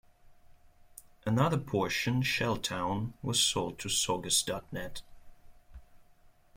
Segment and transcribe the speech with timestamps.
[1.27, 5.03] Another portion, ShellTown, was sold to Saugus dot net.